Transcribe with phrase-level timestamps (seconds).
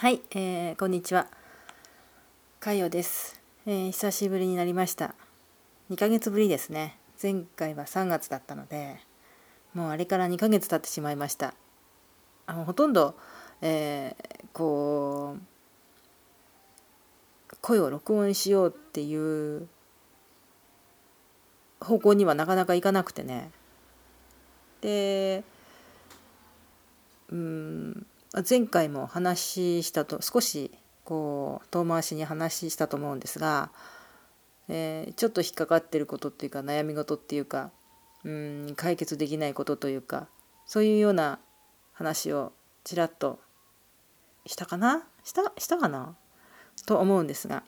[0.00, 1.26] はい、えー、こんにちは。
[2.60, 5.16] かよです、えー、久しぶりになりました。
[5.90, 6.96] 2ヶ月ぶりですね。
[7.20, 9.00] 前回は3月だったので、
[9.74, 11.52] もうあれから2ヶ月経ってしまいました。
[12.46, 13.16] あのほとんど、
[13.60, 15.42] えー、こう
[17.60, 19.66] 声を録音しようっていう
[21.80, 23.50] 方向にはなかなかいかなくてね。
[24.80, 25.42] で、
[27.30, 28.06] うん
[28.48, 30.70] 前回も話したと少し
[31.04, 33.70] こう遠回しに話したと思うんですが、
[34.68, 37.70] えー、ちょっと引っかかってることっていうか悩み事っていうか
[38.24, 40.28] うん解決できないことというか
[40.66, 41.38] そういうような
[41.94, 42.52] 話を
[42.84, 43.40] ちらっと
[44.44, 45.04] したかな？
[45.24, 46.14] したしたかな？
[46.86, 47.62] と思うんですが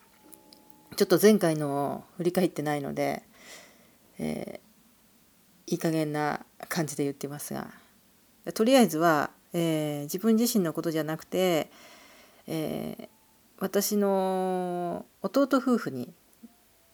[0.97, 3.23] ちょっと前回のを振り返ってないので、
[4.19, 7.69] えー、いい加減な感じで言ってますが
[8.53, 11.71] とりあえずはえー、自分自身のことじゃなくて、
[12.47, 13.09] えー、
[13.59, 16.13] 私の弟夫婦に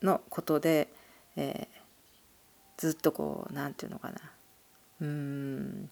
[0.03, 0.89] のことで、
[1.37, 1.77] えー、
[2.77, 4.17] ずっとこう何て言うのかな。
[5.01, 5.91] うん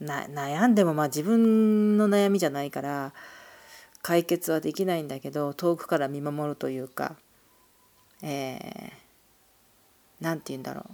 [0.00, 3.12] 悩んでもまあ自分の悩みじゃないから
[4.00, 7.16] 解決はできないんだけど遠くから見守るというか
[8.22, 10.86] 何、えー、て言うんだろ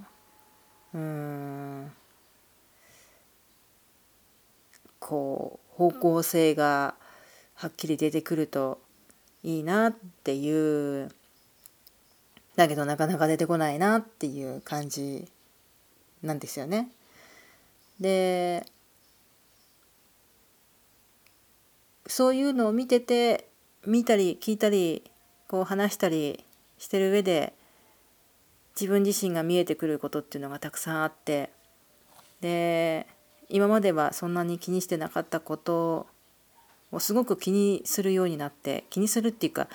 [0.95, 0.99] う。
[0.99, 1.93] うん。
[5.07, 6.97] こう方向性が
[7.55, 8.81] はっきり出てくると
[9.45, 9.93] いいなっ
[10.25, 11.13] ていう
[12.57, 15.29] だけどなかなか出てこないなっていう感じ
[16.25, 16.91] なんですよね。
[18.01, 18.67] で
[22.09, 23.49] そういうのを見てて
[23.87, 25.09] 見たり聞いたり
[25.47, 26.45] こう話したり
[26.79, 27.53] してる上で
[28.75, 31.51] 自分自身が見えてくることっていうのがたくさんあって
[32.41, 33.07] で
[33.49, 36.07] 今まではそんなに気にしてなかったこと
[36.93, 39.69] をすごく気にするようになって気にするっていうか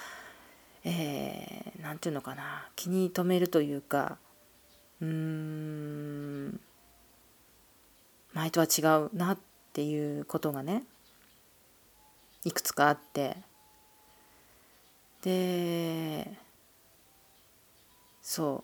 [0.84, 4.18] 何、えー、て言うのかな気に留めるというか
[5.02, 6.60] うーん
[8.34, 9.38] 前とは違うなっ
[9.74, 10.84] ていうことがね
[12.44, 13.38] いくつかあって。
[15.22, 16.34] で
[18.22, 18.64] そ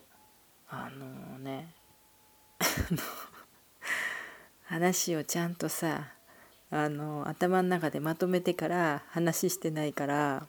[0.68, 1.72] あのね
[4.68, 6.12] 話をちゃんとさ
[6.70, 10.46] あの頭の中でまとめてから話してないから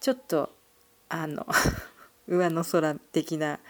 [0.00, 0.50] ちょっと
[1.08, 1.46] あの
[2.26, 3.60] 上の空的な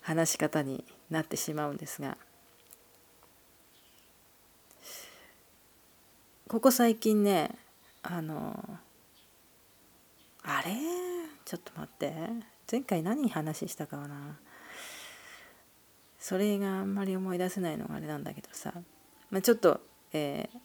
[0.00, 2.16] 話し方になってしまうんですが
[6.48, 7.58] ここ最近ね
[8.02, 8.78] あの
[10.42, 10.76] あれ？
[11.44, 12.14] ちょっと待って。
[12.70, 14.38] 前回何話したかな？
[16.26, 18.72] それがあんまり思い出せないのがあれなんだけどさ、
[19.30, 19.80] まあ、ちょっと、
[20.12, 20.58] えー、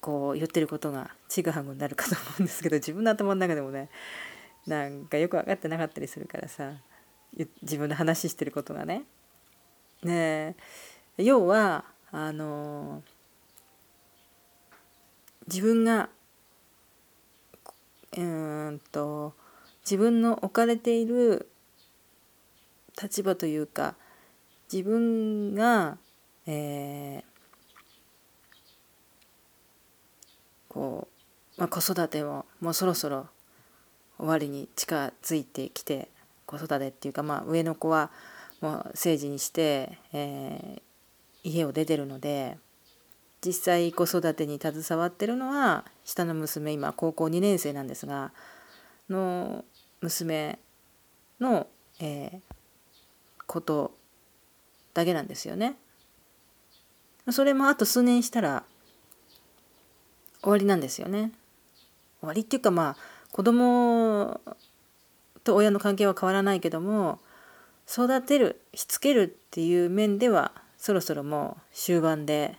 [0.00, 3.90] こう言ってることがちぐはぐになるかと思うんですけど自分の頭の中でもね
[4.66, 6.72] なんかよく分かってなかったりするからさ
[7.60, 9.02] 自分で話してることがね。
[10.02, 10.56] ね
[11.18, 13.02] 要はあの
[15.48, 16.08] 自分が
[18.16, 19.34] うんと
[19.84, 21.50] 自分の置かれている
[23.00, 23.94] 立場というか
[24.72, 25.98] 自分が、
[26.46, 27.22] えー、
[30.68, 31.08] こ
[31.56, 33.28] う、まあ、子育てももうそろそろ
[34.18, 36.08] 終わりに近づいてきて
[36.46, 38.10] 子育てっていうか、まあ、上の子は
[38.60, 42.56] もう成人して、えー、家を出てるので
[43.44, 48.32] 実際子育てに携わってるのは下の娘今高校2年生なんですが
[49.08, 49.64] の
[50.00, 50.58] 娘
[51.38, 51.66] の、
[52.00, 52.55] えー、
[53.46, 53.96] こと
[54.94, 55.76] だけなんですよね。
[57.30, 58.64] それもあと数年したら
[60.42, 61.32] 終わりなんですよね。
[62.20, 62.96] 終わりっていうかまあ
[63.32, 64.40] 子供
[65.44, 67.20] と親の関係は変わらないけども
[67.88, 72.56] 育てるしつけるっていう面ではそろそろもう終盤で、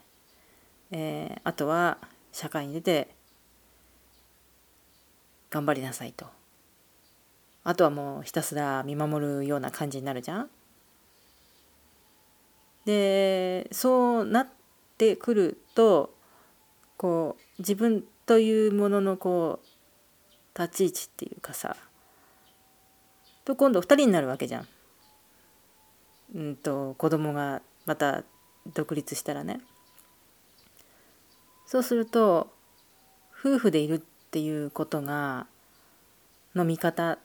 [0.91, 1.97] えー、あとは
[2.31, 3.09] 社会に出て
[5.49, 6.27] 頑張りなさいと
[7.63, 10.49] あとはもうひたすら見守るような感じになるじゃん
[12.87, 14.47] でそうなっ
[14.97, 16.13] てくると
[16.95, 21.75] こう自分というもののこう立ち位置っていうかさ
[23.43, 24.67] と今度2人になるわけじゃん。
[26.33, 28.23] うんと子供がまた
[28.73, 29.59] 独立したらね。
[31.65, 32.53] そうすると
[33.37, 33.99] 夫婦でいるっ
[34.31, 35.45] ていうことが
[36.55, 37.19] の見方っ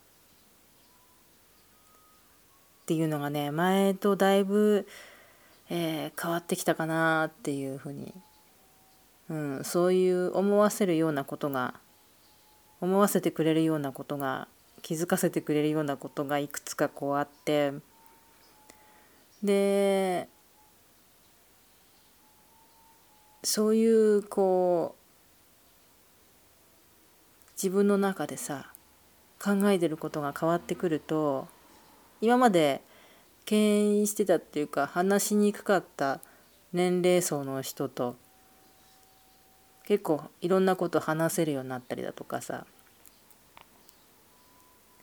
[2.86, 4.88] ていうのがね前とだいぶ
[5.72, 8.12] えー、変わってきたかなっていうふうに
[9.32, 11.74] うん、そういう思わせるようなことが
[12.82, 14.46] 思わせてくれるようなことが
[14.82, 17.72] 気づかせてくれるようなことがいくつかこうあって
[19.42, 20.28] で
[23.42, 25.02] そういうこう
[27.56, 28.66] 自分の中でさ
[29.42, 31.48] 考えてることが変わってくると
[32.20, 32.82] 今まで
[33.44, 36.20] 敬遠してたっていうか話しにくかった
[36.72, 38.16] 年齢層の人と
[39.84, 42.66] 結構いろんなこと話せるようになったりだとかさ。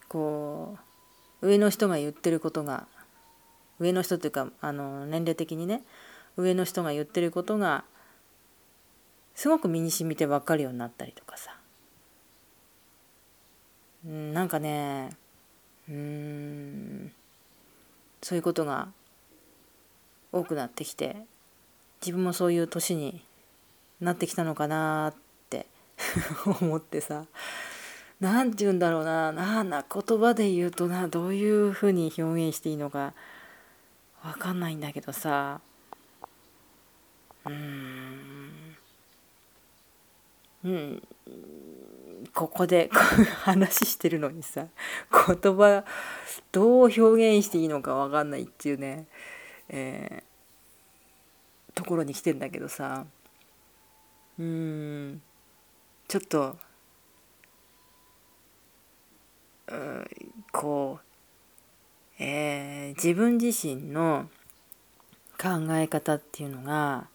[0.09, 0.75] こ
[1.41, 2.87] う上の人が言ってることが
[3.79, 5.83] 上の人っていうかあの年齢的にね
[6.35, 7.85] 上の人が言ってることが
[9.35, 11.55] すごく身に染みて分かるようになったりとかさ。
[14.05, 15.11] うんなんかね
[15.89, 17.11] うん
[18.21, 18.89] そういうことが
[20.31, 21.15] 多くなってきて
[22.01, 23.21] 自分もそういう年に
[23.99, 25.15] なってきたのかなっ
[25.49, 25.65] て
[26.61, 27.25] 思ってさ
[28.19, 33.13] 何て言うんだろうななな言葉で言うとなどういうふうに表現していいのか
[34.21, 35.61] 分かんないんだけどさ
[37.45, 38.29] うん
[40.63, 41.01] うん。
[42.39, 42.89] ここで
[43.43, 44.65] 話してるのにさ
[45.11, 45.83] 言葉
[46.53, 49.07] どう表現していいのか分かんないっていうね、
[49.67, 53.05] えー、ところに来てんだけどさ。
[54.39, 55.21] うん。
[56.07, 56.57] ちょっと、
[59.67, 60.07] うん、
[60.53, 64.29] こう、えー、自分自身の
[65.37, 67.09] 考え方っていうのが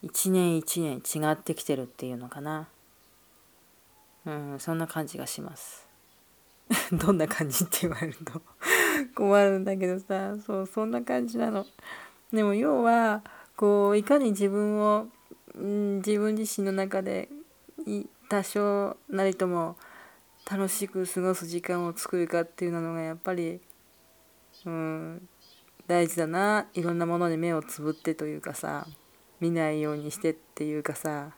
[0.00, 2.68] 一年一年違ってきてるっていうのかな。
[4.28, 5.86] うんそんな感じがします。
[6.92, 8.42] どんな感じって言われると。
[9.14, 10.36] 困るんだけどさ。
[10.44, 11.66] そうそんな感じなの。
[12.32, 13.22] でも要は
[13.56, 15.08] こういかに自分を
[15.58, 17.28] うん、自分自身の中で
[18.28, 19.76] 多少なりとも
[20.50, 23.60] 楽しく過ごす時間を作るかっていうのがやっぱり、
[24.64, 25.28] うん、
[25.86, 26.66] 大事だな。
[26.74, 28.86] いろんなものに目をつぶってというかさ
[29.40, 31.32] 見ないようにしてっていうかさ、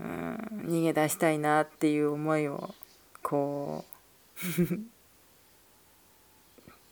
[0.00, 0.34] うん、
[0.66, 2.74] 逃げ出したいなっていう思いを
[3.22, 3.84] こ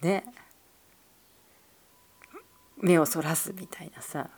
[0.03, 0.25] う ね。
[2.81, 4.31] 目をそらすみたいなさ。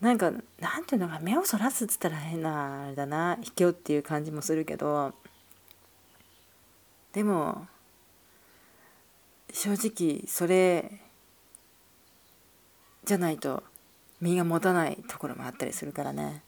[0.00, 5.14] なんかなんていうのか目をそらすっつったら変なあれだな卑怯っていう感じもするけど。
[7.12, 7.68] でも
[9.52, 11.00] 正直それ
[13.04, 13.62] じゃないと
[14.24, 16.42] 身が持たないところもあったりするからね。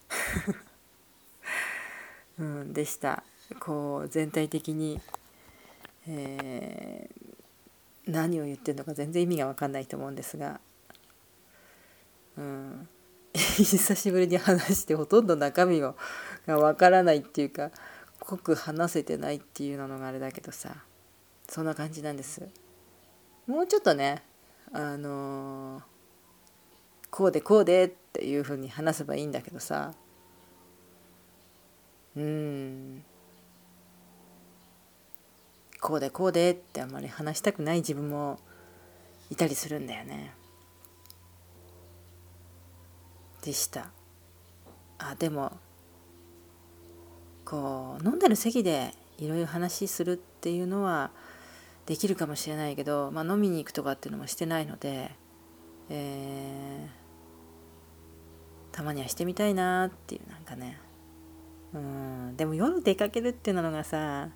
[2.40, 3.22] うんでした。
[3.60, 4.98] こう全体的に、
[6.08, 10.58] えー、何を言ってるのか全然意味が分かんないと思うんですが。
[12.38, 12.88] うん。
[13.34, 15.94] 久しぶりに話してほとんど中身が
[16.46, 17.70] わからないっていうか
[18.20, 20.82] 濃く話せてないっていうのがあれだけどさ。
[21.46, 22.48] そんな感じなんです。
[23.46, 24.22] もうちょっとね
[24.72, 25.95] あのー、
[27.10, 29.92] こうでこうでっていうふうに話せばいいんだけどさ。
[32.16, 33.04] うん。
[35.80, 38.38] こうでこうでってあんまり話したくない自分も
[39.30, 40.34] いたりするんだよね。
[43.42, 43.90] でした。
[44.98, 45.52] あでも
[47.44, 51.10] こう飲んでる席でいろいろ話するっていうのは
[51.86, 55.12] できるかもしれないけど、まあ、飲みに行くとかっていうのもしてないので、
[55.88, 60.78] えー、たまにはしてみたいなっていうなんかね。
[61.74, 64.30] うんでも夜出かけるっていうのがさ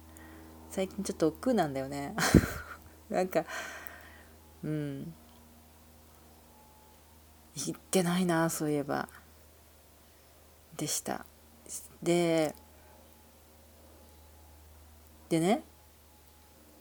[0.68, 2.14] 最近ちょっと億劫なんだよね。
[3.08, 3.44] なんか
[4.62, 5.14] うん。
[7.54, 9.08] 行ってないなそういえば。
[10.76, 11.26] でした。
[12.02, 12.54] で
[15.28, 15.62] でね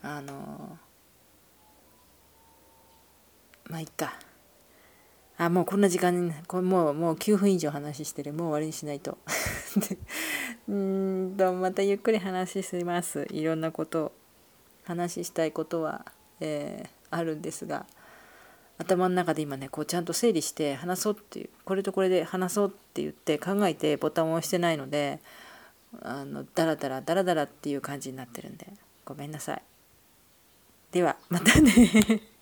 [0.01, 0.77] あの
[3.65, 4.28] まあいっか。
[5.41, 8.33] あもうこんな時間こもうもう9分以上話してる。
[8.33, 9.17] もう終わりにしないと。
[10.67, 13.25] うんとまたゆっくり話します。
[13.31, 14.11] いろんなこと
[14.83, 16.05] 話したいことは、
[16.41, 17.85] えー、あるんですが
[18.79, 25.19] 頭の中で今ねこうちゃんと整理して話そうっていうこれとこれで話そうって言って考えてボタンを押してないので
[26.01, 28.67] あのダラダラダラダラっていう感じになってるんで
[29.05, 29.61] ごめんなさい。
[30.91, 32.38] ではまたね。